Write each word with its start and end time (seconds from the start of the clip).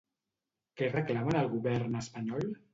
Què 0.79 0.87
reclamen 0.95 1.39
al 1.43 1.53
govern 1.53 2.03
espanyol? 2.03 2.53